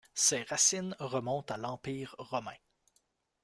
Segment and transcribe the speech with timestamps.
[0.15, 2.57] Ses racines remontent à l'empire romain.